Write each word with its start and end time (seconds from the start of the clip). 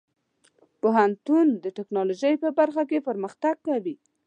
پوهنتون 0.81 1.47
د 1.63 1.65
ټیکنالوژۍ 1.77 2.33
په 2.43 2.49
برخه 2.59 2.83
کې 2.89 3.05
پرمختګ 3.07 3.55
کوي. 3.67 3.95